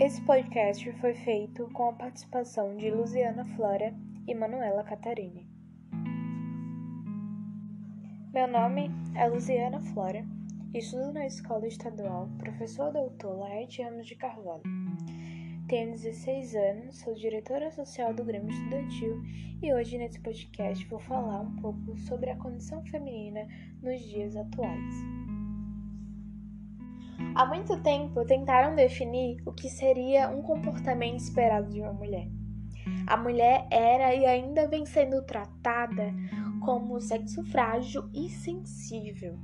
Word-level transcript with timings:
Esse 0.00 0.22
podcast 0.22 0.90
foi 0.92 1.12
feito 1.12 1.68
com 1.74 1.90
a 1.90 1.92
participação 1.92 2.74
de 2.74 2.90
Luciana 2.90 3.44
Flora 3.54 3.94
e 4.26 4.34
Manuela 4.34 4.82
Catarini. 4.82 5.46
Meu 8.32 8.48
nome 8.48 8.90
é 9.14 9.28
Luciana 9.28 9.78
Flora, 9.92 10.24
estudo 10.72 11.12
na 11.12 11.26
Escola 11.26 11.66
Estadual 11.66 12.30
Professor 12.38 12.90
Doutor 12.90 13.40
Laerte 13.40 13.82
Ramos 13.82 14.06
de 14.06 14.16
Carvalho. 14.16 14.62
Tenho 15.68 15.90
16 15.90 16.54
anos, 16.54 16.98
sou 17.00 17.12
diretora 17.12 17.70
social 17.70 18.14
do 18.14 18.24
Grêmio 18.24 18.48
Estudantil 18.48 19.20
e 19.62 19.70
hoje 19.74 19.98
nesse 19.98 20.18
podcast 20.20 20.82
vou 20.86 20.98
falar 21.00 21.42
um 21.42 21.56
pouco 21.56 21.94
sobre 21.98 22.30
a 22.30 22.36
condição 22.36 22.82
feminina 22.86 23.46
nos 23.82 24.00
dias 24.00 24.34
atuais. 24.34 25.19
Há 27.34 27.46
muito 27.46 27.80
tempo 27.82 28.24
tentaram 28.24 28.74
definir 28.74 29.42
o 29.46 29.52
que 29.52 29.68
seria 29.68 30.28
um 30.28 30.42
comportamento 30.42 31.20
esperado 31.20 31.70
de 31.70 31.80
uma 31.80 31.92
mulher. 31.92 32.28
A 33.06 33.16
mulher 33.16 33.66
era 33.70 34.14
e 34.14 34.26
ainda 34.26 34.68
vem 34.68 34.84
sendo 34.84 35.22
tratada 35.22 36.12
como 36.64 37.00
sexo 37.00 37.42
frágil 37.44 38.08
e 38.14 38.28
sensível. 38.28 39.38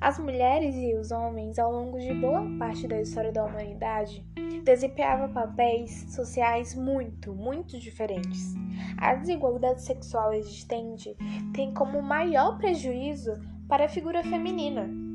As 0.00 0.18
mulheres 0.18 0.74
e 0.76 0.94
os 0.94 1.10
homens, 1.10 1.58
ao 1.58 1.70
longo 1.70 1.98
de 1.98 2.14
boa 2.14 2.42
parte 2.58 2.88
da 2.88 3.00
história 3.00 3.30
da 3.30 3.44
humanidade, 3.44 4.24
desempenhavam 4.64 5.30
papéis 5.30 6.06
sociais 6.14 6.74
muito, 6.74 7.34
muito 7.34 7.78
diferentes. 7.78 8.54
A 8.96 9.14
desigualdade 9.14 9.82
sexual 9.82 10.32
existente 10.32 11.14
tem 11.52 11.74
como 11.74 12.00
maior 12.00 12.56
prejuízo 12.56 13.32
para 13.68 13.84
a 13.84 13.88
figura 13.88 14.22
feminina. 14.22 15.09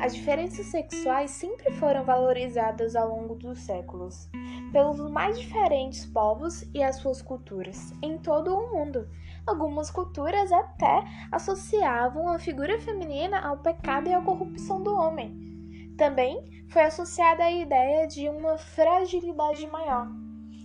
As 0.00 0.14
diferenças 0.14 0.64
sexuais 0.64 1.30
sempre 1.30 1.70
foram 1.72 2.02
valorizadas 2.04 2.96
ao 2.96 3.06
longo 3.10 3.34
dos 3.34 3.58
séculos 3.58 4.30
pelos 4.72 4.98
mais 5.10 5.38
diferentes 5.38 6.06
povos 6.06 6.62
e 6.72 6.82
as 6.82 6.96
suas 6.96 7.20
culturas 7.20 7.92
em 8.02 8.16
todo 8.16 8.56
o 8.56 8.72
mundo. 8.72 9.06
Algumas 9.46 9.90
culturas 9.90 10.50
até 10.50 11.04
associavam 11.30 12.28
a 12.28 12.38
figura 12.38 12.80
feminina 12.80 13.40
ao 13.40 13.58
pecado 13.58 14.08
e 14.08 14.14
à 14.14 14.22
corrupção 14.22 14.82
do 14.82 14.94
homem. 14.94 15.36
Também 15.98 16.64
foi 16.70 16.82
associada 16.82 17.44
a 17.44 17.52
ideia 17.52 18.06
de 18.06 18.26
uma 18.26 18.56
fragilidade 18.56 19.66
maior, 19.66 20.08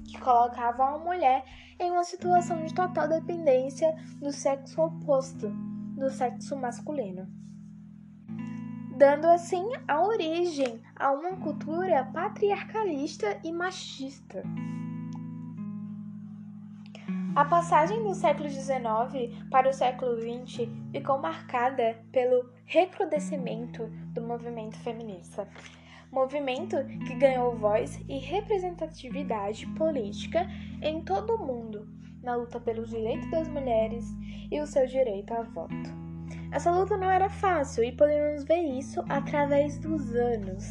que 0.09 0.17
colocava 0.17 0.85
a 0.85 0.97
mulher 0.97 1.43
em 1.77 1.91
uma 1.91 2.05
situação 2.05 2.63
de 2.63 2.73
total 2.73 3.09
dependência 3.09 3.93
do 4.21 4.31
sexo 4.31 4.81
oposto, 4.81 5.49
do 5.97 6.09
sexo 6.09 6.55
masculino 6.55 7.27
dando 8.95 9.25
assim 9.25 9.65
a 9.87 10.01
origem 10.01 10.81
a 10.95 11.11
uma 11.11 11.35
cultura 11.37 12.05
patriarcalista 12.13 13.37
e 13.43 13.51
machista. 13.51 14.41
A 17.35 17.43
passagem 17.43 18.01
do 18.01 18.15
século 18.15 18.47
XIX 18.47 19.35
para 19.51 19.67
o 19.67 19.73
século 19.73 20.15
XX 20.15 20.69
ficou 20.93 21.17
marcada 21.17 21.97
pelo 22.13 22.49
recrudescimento 22.65 23.87
do 24.13 24.21
movimento 24.21 24.77
feminista. 24.77 25.45
Movimento 26.09 26.77
que 27.05 27.15
ganhou 27.15 27.57
voz 27.57 27.99
e 28.07 28.17
representatividade 28.19 29.67
política 29.73 30.47
em 30.81 31.03
todo 31.03 31.35
o 31.35 31.45
mundo, 31.45 31.85
na 32.23 32.35
luta 32.35 32.57
pelos 32.61 32.89
direitos 32.89 33.29
das 33.29 33.49
mulheres 33.49 34.05
e 34.49 34.61
o 34.61 34.65
seu 34.65 34.87
direito 34.87 35.33
a 35.33 35.41
voto. 35.41 36.04
Essa 36.55 36.71
luta 36.71 36.95
não 36.95 37.11
era 37.11 37.29
fácil 37.29 37.83
e 37.83 37.91
podemos 37.91 38.45
ver 38.45 38.61
isso 38.61 39.03
através 39.09 39.77
dos 39.77 40.15
anos. 40.15 40.63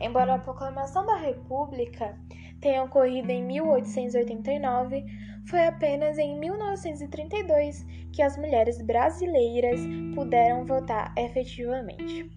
Embora 0.00 0.32
a 0.32 0.38
proclamação 0.38 1.04
da 1.04 1.18
República 1.18 2.18
tenha 2.58 2.82
ocorrido 2.82 3.30
em 3.30 3.44
1889, 3.44 5.04
foi 5.46 5.66
apenas 5.66 6.16
em 6.16 6.40
1932 6.40 7.84
que 8.14 8.22
as 8.22 8.38
mulheres 8.38 8.80
brasileiras 8.80 9.78
puderam 10.14 10.64
votar 10.64 11.12
efetivamente. 11.18 12.30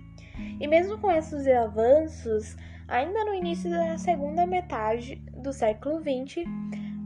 E 0.60 0.68
mesmo 0.68 1.00
com 1.00 1.10
esses 1.10 1.48
avanços, 1.48 2.58
ainda 2.86 3.24
no 3.24 3.34
início 3.34 3.70
da 3.70 3.98
segunda 3.98 4.46
metade 4.46 5.16
do 5.38 5.54
século 5.54 6.02
XX, 6.02 6.44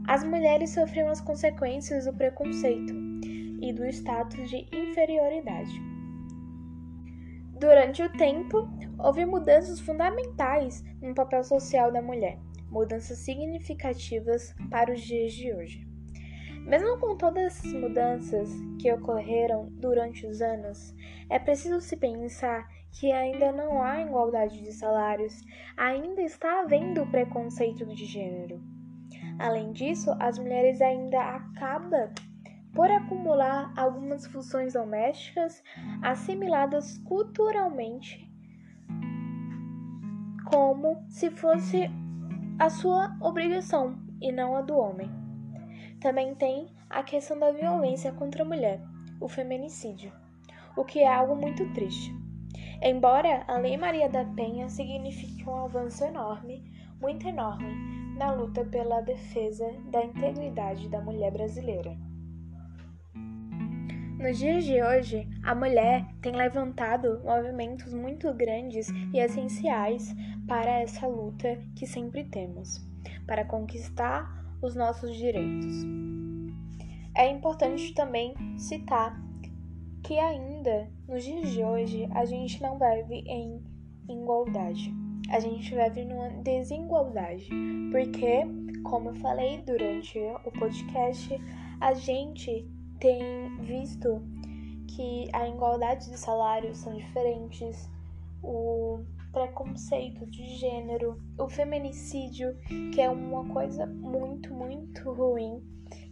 as 0.08 0.24
mulheres 0.24 0.70
sofriam 0.70 1.08
as 1.08 1.20
consequências 1.20 2.06
do 2.06 2.12
preconceito 2.12 3.03
e 3.64 3.72
do 3.72 3.86
status 3.86 4.50
de 4.50 4.66
inferioridade. 4.70 5.72
Durante 7.58 8.02
o 8.02 8.12
tempo, 8.12 8.68
houve 8.98 9.24
mudanças 9.24 9.80
fundamentais 9.80 10.84
no 11.00 11.14
papel 11.14 11.42
social 11.42 11.90
da 11.90 12.02
mulher, 12.02 12.38
mudanças 12.68 13.18
significativas 13.18 14.54
para 14.70 14.92
os 14.92 15.00
dias 15.00 15.32
de 15.32 15.54
hoje. 15.54 15.88
Mesmo 16.66 16.98
com 16.98 17.16
todas 17.16 17.64
as 17.64 17.72
mudanças 17.72 18.50
que 18.78 18.92
ocorreram 18.92 19.70
durante 19.80 20.26
os 20.26 20.42
anos, 20.42 20.94
é 21.30 21.38
preciso 21.38 21.80
se 21.80 21.96
pensar 21.96 22.68
que 22.92 23.10
ainda 23.12 23.50
não 23.50 23.82
há 23.82 24.02
igualdade 24.02 24.60
de 24.62 24.72
salários, 24.72 25.40
ainda 25.74 26.20
está 26.20 26.60
havendo 26.60 27.06
preconceito 27.06 27.86
de 27.86 28.04
gênero. 28.04 28.60
Além 29.38 29.72
disso, 29.72 30.14
as 30.20 30.38
mulheres 30.38 30.80
ainda 30.82 31.18
acabam 31.18 32.12
por 32.74 32.90
acumular 32.90 33.72
algumas 33.76 34.26
funções 34.26 34.72
domésticas 34.72 35.62
assimiladas 36.02 36.98
culturalmente 36.98 38.24
como 40.44 41.04
se 41.08 41.30
fosse 41.30 41.90
a 42.58 42.68
sua 42.68 43.16
obrigação 43.20 43.98
e 44.20 44.30
não 44.30 44.56
a 44.56 44.62
do 44.62 44.76
homem. 44.76 45.10
Também 46.00 46.34
tem 46.34 46.66
a 46.90 47.02
questão 47.02 47.38
da 47.38 47.50
violência 47.50 48.12
contra 48.12 48.42
a 48.42 48.46
mulher, 48.46 48.80
o 49.20 49.28
feminicídio, 49.28 50.12
o 50.76 50.84
que 50.84 51.00
é 51.00 51.12
algo 51.12 51.34
muito 51.34 51.72
triste. 51.72 52.14
Embora 52.82 53.44
a 53.48 53.56
Lei 53.56 53.76
Maria 53.76 54.08
da 54.08 54.24
Penha 54.24 54.68
signifique 54.68 55.48
um 55.48 55.64
avanço 55.64 56.04
enorme, 56.04 56.62
muito 57.00 57.26
enorme, 57.26 57.74
na 58.16 58.32
luta 58.32 58.64
pela 58.64 59.00
defesa 59.00 59.66
da 59.90 60.04
integridade 60.04 60.88
da 60.88 61.00
mulher 61.00 61.32
brasileira. 61.32 61.96
Nos 64.18 64.38
dias 64.38 64.64
de 64.64 64.80
hoje, 64.80 65.28
a 65.42 65.54
mulher 65.54 66.06
tem 66.22 66.34
levantado 66.34 67.20
movimentos 67.24 67.92
muito 67.92 68.32
grandes 68.32 68.88
e 69.12 69.18
essenciais 69.18 70.14
para 70.46 70.80
essa 70.80 71.06
luta 71.06 71.58
que 71.74 71.84
sempre 71.84 72.24
temos, 72.24 72.80
para 73.26 73.44
conquistar 73.44 74.56
os 74.62 74.76
nossos 74.76 75.16
direitos. 75.16 75.84
É 77.16 77.28
importante 77.28 77.92
também 77.92 78.34
citar 78.56 79.20
que 80.04 80.16
ainda 80.18 80.88
nos 81.08 81.24
dias 81.24 81.50
de 81.50 81.64
hoje 81.64 82.08
a 82.12 82.24
gente 82.24 82.62
não 82.62 82.78
vive 82.78 83.24
em 83.26 83.62
igualdade. 84.08 84.94
A 85.28 85.40
gente 85.40 85.74
vive 85.74 86.04
numa 86.04 86.28
desigualdade, 86.42 87.48
porque, 87.90 88.42
como 88.84 89.10
eu 89.10 89.14
falei 89.16 89.60
durante 89.62 90.18
o 90.44 90.50
podcast, 90.52 91.36
a 91.80 91.94
gente 91.94 92.68
tem 92.98 93.56
visto 93.60 94.22
que 94.88 95.28
a 95.32 95.48
igualdade 95.48 96.10
de 96.10 96.18
salários 96.18 96.78
são 96.78 96.94
diferentes, 96.96 97.88
o 98.42 99.04
preconceito 99.32 100.24
de 100.26 100.44
gênero, 100.56 101.20
o 101.38 101.48
feminicídio, 101.48 102.56
que 102.92 103.00
é 103.00 103.10
uma 103.10 103.44
coisa 103.52 103.86
muito, 103.86 104.54
muito 104.54 105.12
ruim 105.12 105.60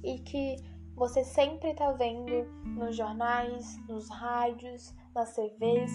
e 0.02 0.18
que 0.18 0.56
você 0.96 1.24
sempre 1.24 1.72
tá 1.74 1.92
vendo 1.92 2.44
nos 2.76 2.96
jornais, 2.96 3.78
nos 3.88 4.08
rádios, 4.10 4.94
nas 5.14 5.34
TVs. 5.34 5.92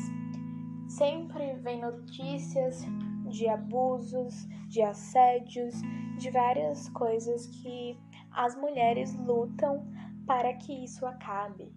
Sempre 0.88 1.54
vem 1.56 1.82
notícias 1.82 2.84
de 3.30 3.48
abusos, 3.48 4.48
de 4.70 4.82
assédios, 4.82 5.76
de 6.18 6.32
várias 6.32 6.88
coisas 6.90 7.48
que 7.48 7.98
as 8.32 8.56
mulheres 8.56 9.14
lutam 9.16 9.86
para 10.28 10.54
que 10.54 10.84
isso 10.84 11.06
acabe. 11.06 11.74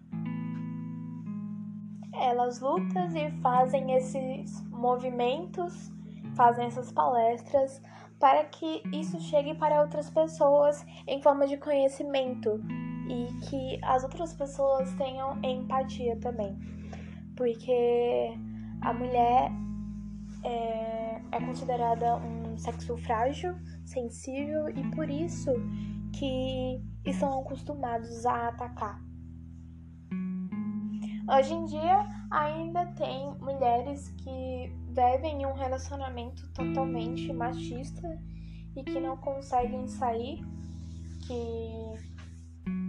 Elas 2.13 2.59
lutam 2.59 3.07
e 3.15 3.31
fazem 3.41 3.93
esses 3.93 4.61
movimentos, 4.69 5.91
fazem 6.35 6.65
essas 6.65 6.91
palestras 6.91 7.81
para 8.19 8.43
que 8.45 8.83
isso 8.93 9.19
chegue 9.19 9.55
para 9.55 9.81
outras 9.81 10.09
pessoas 10.09 10.85
em 11.07 11.21
forma 11.23 11.47
de 11.47 11.57
conhecimento 11.57 12.61
e 13.09 13.33
que 13.45 13.79
as 13.83 14.03
outras 14.03 14.33
pessoas 14.33 14.93
tenham 14.93 15.39
empatia 15.43 16.15
também, 16.17 16.55
porque 17.35 18.37
a 18.81 18.93
mulher 18.93 19.51
é, 20.43 21.21
é 21.31 21.39
considerada 21.39 22.17
um 22.17 22.55
sexo 22.57 22.95
frágil, 22.97 23.55
sensível 23.85 24.69
e 24.69 24.83
por 24.91 25.09
isso 25.09 25.51
que 26.13 26.79
estão 27.05 27.39
acostumados 27.39 28.25
a 28.25 28.49
atacar 28.49 29.01
Hoje 31.33 31.53
em 31.53 31.63
dia, 31.63 32.05
ainda 32.29 32.85
tem 32.87 33.33
mulheres 33.35 34.09
que 34.17 34.69
vivem 34.89 35.45
um 35.45 35.53
relacionamento 35.53 36.45
totalmente 36.51 37.31
machista 37.31 38.21
e 38.75 38.83
que 38.83 38.99
não 38.99 39.15
conseguem 39.15 39.87
sair, 39.87 40.43
que 41.25 41.71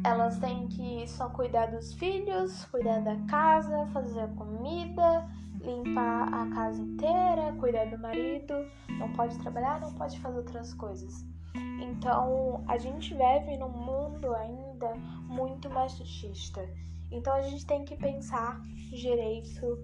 elas 0.04 0.38
têm 0.38 0.66
que 0.66 1.06
só 1.06 1.28
cuidar 1.28 1.66
dos 1.66 1.92
filhos, 1.94 2.64
cuidar 2.64 3.00
da 3.02 3.14
casa, 3.26 3.86
fazer 3.92 4.22
a 4.22 4.28
comida, 4.28 5.28
limpar 5.60 6.34
a 6.34 6.48
casa 6.48 6.82
inteira, 6.82 7.52
cuidar 7.60 7.84
do 7.84 7.98
marido, 7.98 8.54
não 8.98 9.12
pode 9.12 9.38
trabalhar, 9.38 9.80
não 9.80 9.94
pode 9.94 10.18
fazer 10.18 10.38
outras 10.38 10.74
coisas. 10.74 11.31
Então, 11.54 12.64
a 12.66 12.78
gente 12.78 13.14
vive 13.14 13.56
num 13.58 13.69
mundo 13.69 14.34
ainda 14.34 14.94
muito 15.28 15.70
machista. 15.70 16.69
Então, 17.10 17.32
a 17.34 17.43
gente 17.43 17.66
tem 17.66 17.84
que 17.84 17.96
pensar 17.96 18.60
direito 18.90 19.78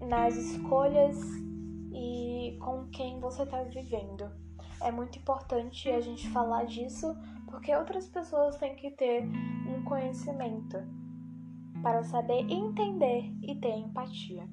nas 0.00 0.36
escolhas 0.36 1.18
e 1.92 2.58
com 2.60 2.86
quem 2.88 3.20
você 3.20 3.42
está 3.42 3.62
vivendo. 3.62 4.30
É 4.80 4.90
muito 4.90 5.18
importante 5.18 5.88
a 5.88 6.00
gente 6.00 6.28
falar 6.30 6.64
disso 6.64 7.16
porque 7.46 7.74
outras 7.74 8.08
pessoas 8.08 8.56
têm 8.56 8.74
que 8.74 8.90
ter 8.90 9.22
um 9.68 9.84
conhecimento 9.84 10.76
para 11.82 12.02
saber 12.02 12.40
entender 12.50 13.30
e 13.42 13.54
ter 13.60 13.76
empatia. 13.76 14.48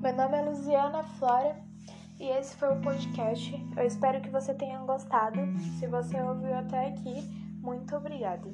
Meu 0.00 0.16
nome 0.16 0.36
é 0.36 0.42
Luciana 0.42 1.04
Flora 1.04 1.71
e 2.22 2.28
esse 2.28 2.54
foi 2.56 2.68
o 2.72 2.80
podcast. 2.80 3.52
Eu 3.76 3.84
espero 3.84 4.20
que 4.20 4.30
você 4.30 4.54
tenha 4.54 4.78
gostado. 4.78 5.40
Se 5.78 5.88
você 5.88 6.20
ouviu 6.22 6.54
até 6.54 6.86
aqui, 6.86 7.20
muito 7.60 7.96
obrigada. 7.96 8.48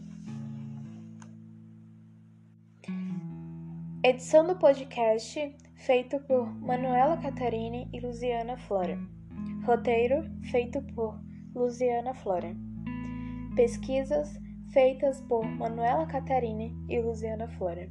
Edição 4.02 4.46
do 4.46 4.56
podcast 4.56 5.54
feito 5.74 6.18
por 6.20 6.46
Manuela 6.60 7.18
Catarine 7.18 7.90
e 7.92 8.00
Luciana 8.00 8.56
Flora. 8.56 8.98
Roteiro 9.66 10.24
feito 10.50 10.80
por 10.94 11.20
Luciana 11.54 12.14
Flora. 12.14 12.56
Pesquisas 13.54 14.40
feitas 14.72 15.20
por 15.20 15.44
Manuela 15.44 16.06
Catarine 16.06 16.74
e 16.88 16.98
Luciana 17.00 17.46
Flora. 17.48 17.90